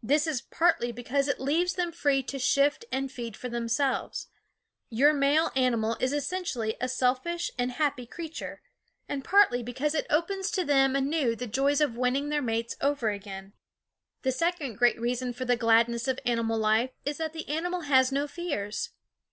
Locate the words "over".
12.80-13.10